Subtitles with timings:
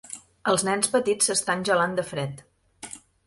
[0.51, 2.41] Els nens petits s'estan gelant de fred.